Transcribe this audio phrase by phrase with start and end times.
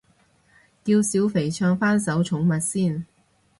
[0.83, 3.05] 叫小肥唱返首寵物先